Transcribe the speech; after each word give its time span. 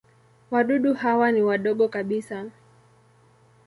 Wadudu 0.51 0.93
hawa 0.93 1.31
ni 1.31 1.41
wadogo 1.41 1.87
kabisa. 1.87 2.51